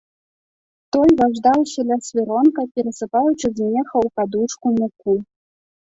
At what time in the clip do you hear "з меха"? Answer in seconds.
3.51-3.97